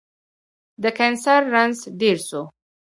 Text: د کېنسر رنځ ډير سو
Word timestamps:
د 0.81 0.83
کېنسر 0.97 1.41
رنځ 1.53 1.77
ډير 1.99 2.17
سو 2.27 2.41